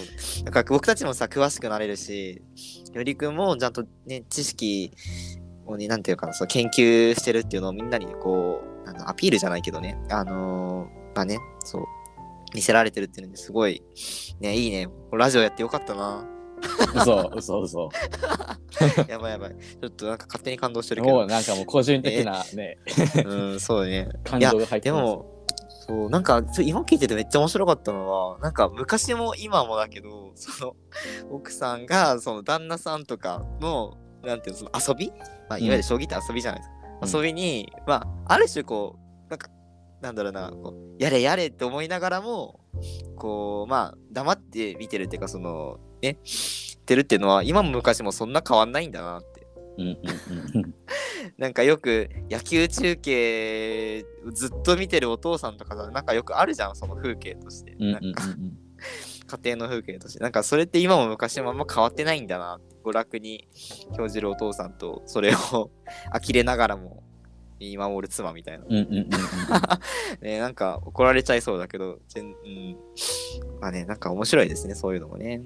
[0.44, 2.42] だから僕たちもさ、詳しくなれるし、
[2.92, 4.92] よりくんもちゃんとね、知識
[5.66, 11.84] をね、なんていうかな、その研究してるっていうのをみんなにこう、あのアピールじゃないけどね、あのーまあね、そう、
[12.54, 13.82] 見せられてるっていうのですごい、
[14.40, 14.88] ね、いいね。
[15.12, 16.26] ラジオやってよかったな。
[16.94, 17.90] 嘘、嘘、嘘。
[19.08, 19.50] やばいやばい。
[19.50, 21.14] ちょっとなんか勝手に感動してるけど。
[21.14, 22.78] もうなんかもう個人的なね、
[23.24, 24.08] うん、そうね。
[24.24, 25.02] 感情が入ってます。
[25.02, 25.31] でも、
[25.86, 30.76] そう、なんか、今聞いててめっちゃ面白かったのは、なんか昔も今もだけど、その、
[31.30, 35.12] 奥さんが、その旦那さんとかの、なんていうの、その遊び、
[35.48, 37.18] まあ、いわゆる将棋って遊びじゃないですか。
[37.18, 37.24] うん。
[37.24, 39.48] 遊びに、まあ、ある種こう、なんか、
[40.00, 42.60] なんだろうな、こうやれやれって思いながらも、
[43.16, 46.18] こう、まあ、黙って見てるっていうか、その、ね、
[46.82, 49.22] ってるっていうのは、今も昔もそんな変わんないんだなっ
[51.38, 58.58] なんかよく野球中継ずっと見てるお父さんとかさなんかよくあるじゃんその風景として、なんかうん
[59.32, 63.48] 家庭の風景としてなんかそれって今も昔もあんま変わってないんだな娯楽に
[63.96, 65.70] 興じるお父さんとそれを
[66.12, 67.02] 呆れながらも
[67.58, 68.64] 見守る妻みたいな、
[70.20, 72.76] ね、なんか怒られちゃいそうだけど全、うん、
[73.60, 75.40] まあねなんか面白いですねそういうのもね。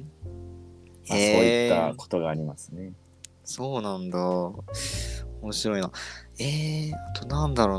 [1.08, 2.92] まあそういったことがありますね。
[3.46, 4.18] そうなんだ。
[5.40, 5.90] 面白いな。
[6.38, 7.78] えー、あとなんだろう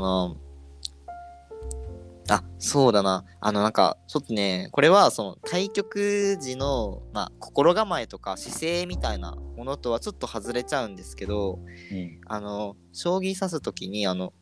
[2.30, 2.36] な。
[2.36, 3.24] あ、そうだな。
[3.40, 11.58] あの、なんか、ちょっとね、これは、その、対局時の、まあ、心構えとか姿勢みたいなものとはちょっと外れちゃうんですけど、
[11.92, 14.32] うんあの、将棋指すときに、あの、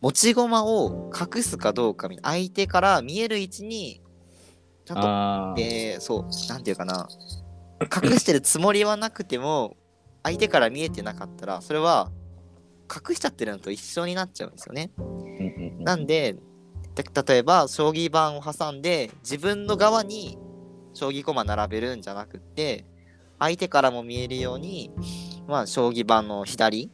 [0.00, 4.02] 持ち駒を隠すかどうか相手から見える位置に、
[4.84, 7.08] ちゃんと、えーそう、なんていうかな、
[7.80, 9.76] 隠してるつもりはなくても、
[10.28, 12.10] 相手から見えてなかったら、それは、
[12.94, 14.90] 隠しちゃってるのと一緒になっちゃうんですよね。
[14.98, 16.36] うんうんうんなんで、
[16.94, 20.36] た例えば、将棋盤を挟んで、自分の側に
[20.92, 22.84] 将棋駒並べるんじゃなくって、
[23.38, 24.90] 相手からも見えるように、
[25.46, 26.90] まあ、将棋盤の左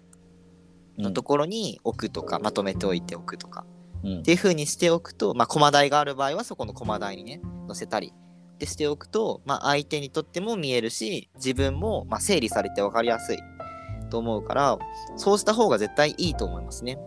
[0.97, 3.64] のところに置くとか、まとめておいておくとか、
[4.05, 8.12] うんっていう風にしておくと、まあ、駒台がある場合は、そこの駒台にね、載せたり。
[8.55, 13.38] ってしておくと、まあ、相手にとっても見えるし自分もまあ整理されて分かりやすい
[14.11, 14.79] と思うから
[15.17, 16.99] そうした方が絶対いいと思いますね。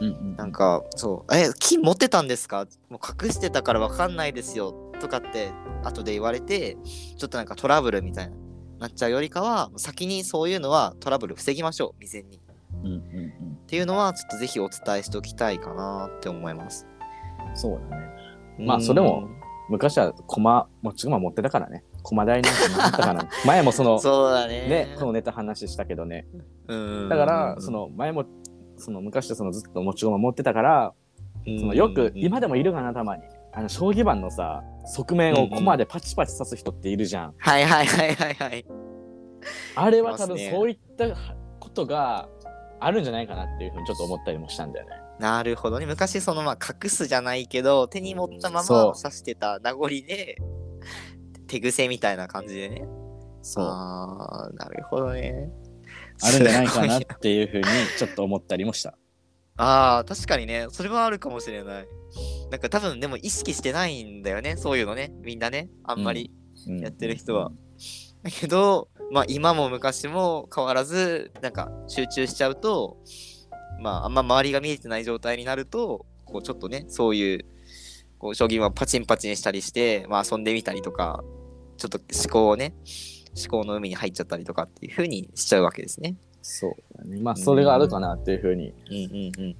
[0.00, 2.66] うんうんなんか、そう、え、金持ってたんですか？
[2.88, 4.72] もう隠してたから分かんないですよ。
[5.00, 5.50] とかって
[5.82, 6.76] 後で言われて、
[7.16, 8.36] ちょっとなんかトラブルみたいな、
[8.78, 12.36] なっちゃうよりかは、先にそういうのはトラブル防ぎましょう、未然に。
[12.36, 12.40] っ
[12.84, 13.58] うんうん。
[13.66, 16.86] ていうのは、ちょっとぜひお伝えしておきたいかなって思います。
[17.50, 18.06] うんそうだね
[18.60, 19.28] まあそれも
[19.68, 21.84] 昔は駒持ち駒持ってたからね。
[22.02, 23.28] 駒台なんてなかったから。
[23.44, 24.68] 前もそのうん、そうだね。
[24.68, 26.26] ねこのネタ話したけどね。
[26.68, 26.74] う
[27.06, 27.08] ん。
[27.08, 28.24] だからそ、の前も
[28.76, 30.94] その昔はそのずっと持ち駒持ってたから
[31.44, 33.22] そのよく今ででもいるかなたまに。
[33.52, 38.66] あの将棋盤のさ側面を駒でパチパチ刺す人っているじゃん、はいはいはいはいはい。
[39.74, 41.08] あれは多分そういった
[41.58, 42.28] ことが
[42.80, 45.86] あるんじゃないかなっていうふうにちょっと思ったりもしたんだよねなるほどね。
[45.86, 50.38] 昔そのまあ隠すじゃないけど、手に持ったまま刺してた名残で、
[51.48, 52.84] 手癖みたいな感じでね。
[53.42, 55.50] そうああ、なるほどね。
[56.22, 57.64] あるんじゃないかなっていうふうに
[57.96, 58.96] ちょっと思ったりもした
[59.56, 60.68] ああ、確かにね。
[60.70, 61.88] それはあるかもしれない。
[62.50, 64.56] なんか多分でも意識してないんだよね。
[64.56, 65.12] そういうのね。
[65.22, 65.68] みんなね。
[65.82, 66.30] あんまり
[66.68, 67.50] うんやってる人は。
[68.30, 72.98] だけど、まあ今も昔も変わらず、なんか集中しちゃうと、
[73.80, 77.44] まああんま周りが見えてない状態になると、こうちょっとね、そういう、
[78.18, 81.24] こう将棋はパチンパチンしたりして、まあ遊んでみたりとか、
[81.76, 82.74] ちょっと思考をね、
[83.36, 86.16] 思考の海に入っちゃったりとかっていう風にしちゃうわけですね。
[86.42, 89.56] そうだねまあそれがあるかなっていうふうに、うんうんうん。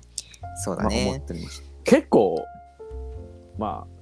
[0.57, 1.23] そうだまあ、思っね。
[1.29, 2.45] ました結構
[3.59, 3.99] まあ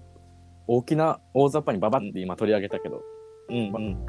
[0.67, 3.03] 大きな大雑把にババって今取り上げたけど、
[3.49, 4.07] うんうん。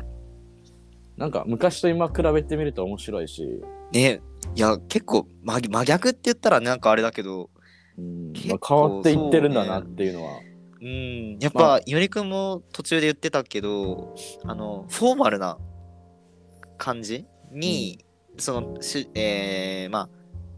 [1.17, 3.43] なんか昔と今比べてみると面白いし、
[3.91, 4.21] ね。
[4.55, 7.49] いや、結構真真逆って言ったらなんかあれだけど、
[7.97, 8.33] うん。
[8.33, 10.39] 結まあ、構変わっていってるんだなっていうのは。
[10.79, 15.57] うん、やっまぱ、よりくんも途中で言ってたけど、あの、フォーマルな
[16.77, 18.05] 感じに、
[18.37, 20.07] その、しえー、ま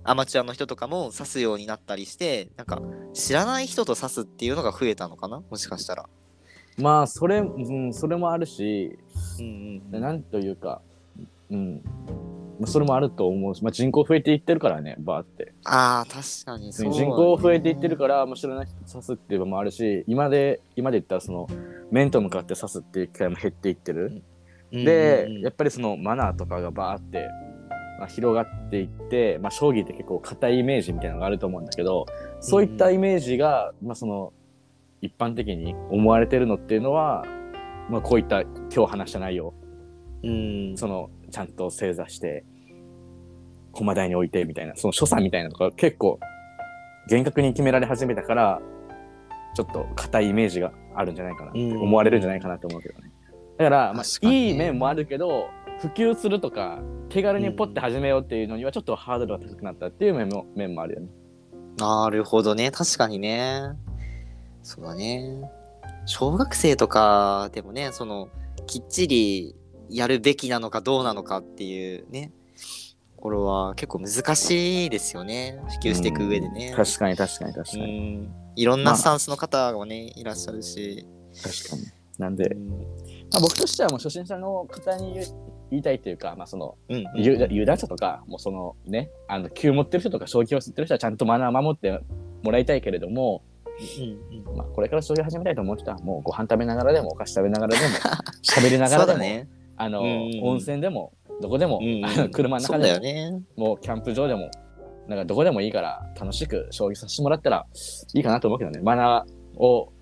[0.03, 2.81] あ、アマチュアの人とかも指すようになったりして、なんか、
[3.13, 5.41] 知らない人と指すっていうのが増えたのかな？
[5.49, 6.09] もしかしたら。
[6.77, 8.97] まあそれ,、うん、それもあるし
[9.39, 10.01] うんうん。
[10.01, 10.81] なんというか、
[11.49, 11.81] うん、
[12.59, 15.53] まあそれもあると思うし、まあ、人口増えていってるからねバーって。
[15.65, 16.73] ああ、確かに。
[16.73, 21.47] そう、人口増えていってるから、まあ、知らない人と指すっていうのもあるし今で今で言ったらその
[21.91, 24.21] 面と向かって指すっていう機会も減っていってる、
[24.71, 24.85] うん。
[24.85, 27.27] で、うんうんやっぱりそのマナーとかがバーって、
[27.99, 32.05] まあ、広がっていって、まあ、将棋って結構硬いイメージみたいなのがあると思うんだけど
[32.39, 34.33] そういったイメージが、まあ、その
[35.01, 37.23] 一般的に思われてるのっていうのは、
[37.89, 39.53] まあ、こういった今日話した内容
[40.23, 42.43] うん、そのちゃんと正座して
[43.71, 46.19] 駒台に置いてみたいなその所作みたいなのが結構
[47.07, 48.61] 厳格に決められ始めたから
[49.55, 53.11] ちょっと硬いイメージがあるんじゃないかなってうん思われるんじゃないかなと思うけどね。
[53.57, 55.49] だから、まあ、いい面もあるけど
[55.79, 61.07] 普及するとか手軽にポッて始めようっていうのにはちょっとハードルが高くなったっていう面も面もあるよね。
[61.77, 62.71] なるほどね。
[62.71, 63.61] 確かにね。
[64.63, 65.49] そうだね。
[66.09, 68.29] 小学生とかでもね、その、
[68.65, 69.55] きっちり
[69.89, 72.31] やるべきなのかどうなのかっていうね、
[73.15, 75.59] これは結構難しいですよね。
[75.81, 76.73] 普及していく上でね。
[76.75, 78.15] 確かに確かに確うかに。
[78.17, 78.33] ん。
[78.55, 81.05] いろんまあなスタンスの方がね、いらっしゃるし。
[81.43, 81.83] 確かに。
[82.17, 82.69] なんで、うん。
[82.69, 85.13] まあ、僕としてはもう初心者の方に
[85.69, 87.05] 言いたいというか、まあ、そのうん。
[87.15, 91.99] 有有段者とか、もうそのね、あの、級持ってる人とか、将棋を知ってる人はちゃんとマナー守って
[92.41, 93.43] もらいたいけれども、
[93.79, 94.57] うん。
[94.57, 97.93] まあ、これから将棋始めたいと思う人は、もうご飯食べながらでも、お菓子食べながらでも、
[98.43, 99.47] 喋りながらでも、ね。
[99.77, 101.79] あの、うん温泉でも、どこでも、
[102.31, 103.43] 車のそうだ中でも、よね。
[103.55, 104.51] もうキャンプ場でも、
[105.07, 107.65] なんかどこでもいいから、楽しく将棋させてもらったら
[108.13, 109.93] いいかなと思うけどね、マナーを、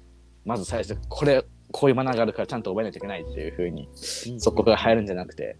[0.43, 5.57] まず最初、これ、こういうマナーがあるからちゃんと覚えないといけないっていうふうに、そこが入るんじゃなくて、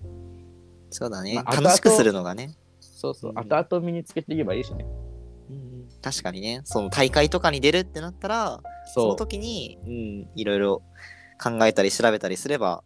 [0.89, 1.35] そうだね。
[1.35, 2.55] まあ楽しくするのがね。
[2.79, 4.85] そうそう、うん後々身につけていけばいいしね。
[5.49, 8.61] うん、確かにね、その大会とかに出るってなったら、
[8.93, 10.81] その時に、うん、いろいろ
[11.41, 12.83] 考えたり調べたりすれば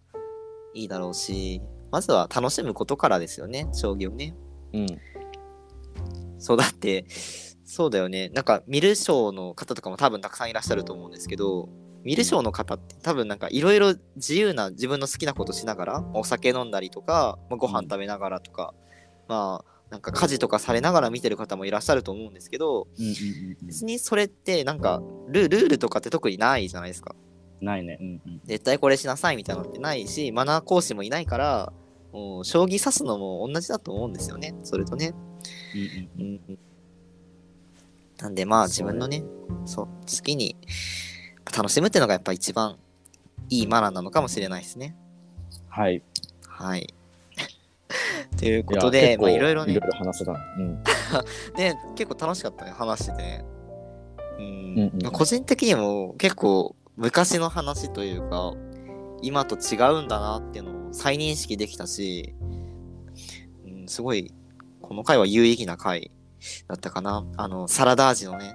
[0.74, 4.36] いいだろうし、まずは楽しむことからですよね、将棋をね。
[4.74, 4.88] うん
[6.41, 7.06] そうだって、
[7.63, 8.30] そうだよね。
[8.30, 11.69] なんか、見る賞の方とかも多分たくさんいらっしゃると思うんですけど、
[12.04, 18.74] 見る賞の方って多分なんかいろいろ自由な自分の好きなことしながら、お酒飲んだりとか、まあ、ご飯食べながらとか、
[19.28, 22.88] まあ、なんか家事とかされながら見てる方もいらっしゃると思うんですけど、
[23.62, 27.13] 別にそれってなんかルルールとかって特にないじゃないですか。
[27.60, 31.73] ないねうんうん絶対これしなさいみたいなのってないし、マナー講師もいないから、
[32.13, 34.56] もう将棋指すのも同じだと思うんですよね。
[34.63, 35.13] それとね。
[35.75, 36.60] うんうんうんうん
[38.21, 39.23] なんでまあ自分のね、
[39.65, 40.56] そう、好きに
[41.58, 42.77] 楽しむっていうのがやっぱ一番
[43.49, 44.95] いいマナーなのかもしれないですね。
[45.67, 46.04] はい
[46.47, 46.93] はい。
[48.41, 50.84] というこいやとで、まあいろいろねいろ、いろ話せたうん
[51.56, 53.45] で、結構楽しかったね、話しててね。
[54.38, 58.54] うんうんうん個人的にも結構昔の話というか、
[59.21, 62.36] 今と違うんだなっていうのを再認識できたし、
[63.65, 64.34] うん、すごい、
[64.82, 66.12] この回は有意義な回
[66.67, 67.25] だったかな。
[67.38, 68.54] あの、サラダ味のね、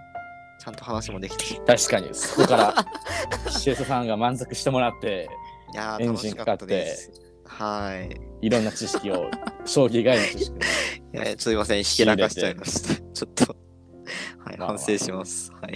[0.59, 1.55] ちゃんと話もできて。
[1.55, 2.87] い確かにそこから
[3.51, 5.29] シエサさんが満足してもらって
[5.77, 7.26] やー、エン楽しかったです。
[7.47, 8.09] は
[8.43, 8.47] い。
[8.47, 9.31] いろんな知識を
[9.65, 12.95] 将棋以外の知識をいや、 すいません、ひけらかしちゃいました。
[13.13, 13.57] ちょっと、
[14.45, 15.51] はい、まあまあ反省します。
[15.53, 15.75] はい。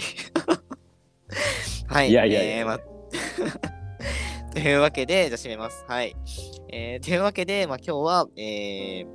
[1.88, 2.10] はい。
[2.10, 2.78] いやいやいやえーま
[4.52, 5.84] というわけで、じゃあ締めます。
[5.88, 6.14] はい。
[6.72, 9.06] えーというわけで、まあ、今日は、えー、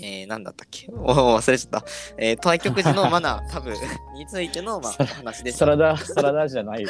[0.00, 0.88] えー、なんだったっけ？
[0.92, 1.84] おー忘れちゃった。
[2.18, 3.74] えー、対局時のマナー、多分
[4.14, 5.58] についての、まあ、話でした。
[5.60, 6.88] サラダサラダじゃないよ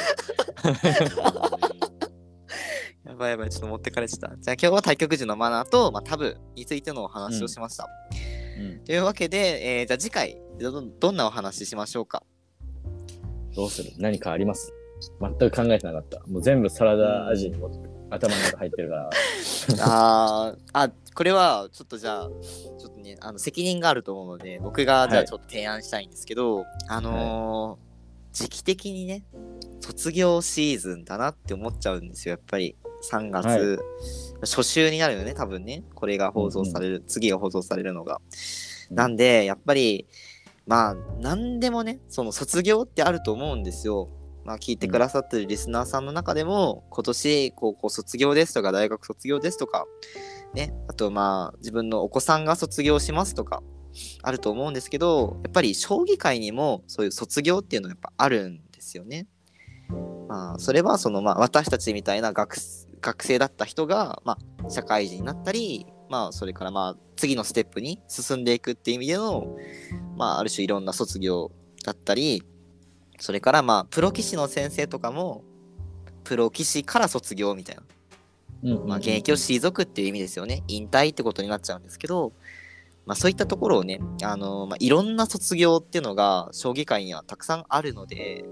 [3.05, 4.37] やばいやばい、ちょっと持ってかれちゃった。
[4.37, 7.87] じゃあ今日は対局時のマナーと、まあ、タブについてのお話をしました。
[8.59, 12.23] うんというわけで、えーじゃあ次回ど、どんなお話ししましょうか？
[13.55, 13.91] どうする？
[13.97, 14.73] 何かあります？
[15.21, 17.69] 全く考えてなかったもう全部サラダ味にも
[18.09, 19.09] 頭の中入ってるから
[19.83, 22.29] あーあ、これはちょっとじゃあ、
[22.79, 27.85] ちょっとね、あの責任があると思うので、僕がじゃはいあちょっと提案したいんですけど、あのー
[28.35, 29.23] 時期的にね、
[29.79, 32.75] 卒業シーズンだなって思っちゃうんですよ、やっぱり。
[33.11, 33.79] 3月、はい
[34.41, 35.83] 初週になるよね、多分ね。
[35.95, 38.15] これが放送される、次が放送されるのが。
[38.15, 40.07] うんなんで、やっぱり、
[40.67, 44.09] まあ、なんでもね、その卒業ってあると思うんですよ。
[44.43, 49.85] まあ、聞いてくださってるリスナーさんの中でも、今年高校卒業ですとか、大学卒業ですとか、
[50.53, 53.63] ね、あとまあ、自分のお子さんが卒業しますとか、
[54.21, 59.27] あると思うんですけど、やっぱり将棋界にもそういう卒業っていうのはやっぱあるんですよね。
[60.27, 62.57] まあ、それはその、まあ、私たちみたいな学
[63.05, 69.55] 学生だった人が、まあ、社会人になったり、まあ、それからまあ、次のステップに進んでいくっていう意味での、
[70.17, 71.51] まあ、ある種いろんな卒業
[71.83, 72.43] だったり、
[73.19, 75.43] それからまあ、プロ棋士の先生とかも、
[76.23, 77.83] プロ棋士から卒業みたいな。
[78.63, 80.63] うんまあ、現役を退くっていう意味ですよね。
[80.67, 82.33] 引退ってことになっちゃうんですけど、
[83.05, 88.43] まあ、そういったところをね、あのまあ、いろんな卒業っていうのが将棋界にはたくさんあるので、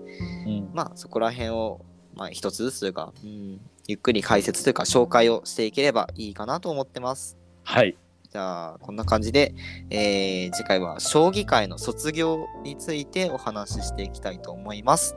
[0.45, 7.37] うんまあ、そこら辺を、まあ、一つずつというか、うん、ゆっくり解説というか紹介をしていければいいかなと思ってます。
[7.63, 7.97] はい
[8.33, 9.53] じゃあ、こんな感じで、
[9.91, 15.15] えー次回は将棋界の卒業についてお話ししていきたいと思います。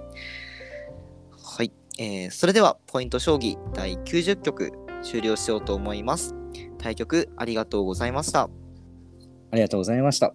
[1.43, 1.73] はい。
[1.99, 4.71] えーそれでは、ポイント将棋第90局
[5.03, 6.35] 終了しようと思います。
[6.77, 8.51] 対局ありがとうございました。
[9.51, 10.35] ありがとうございました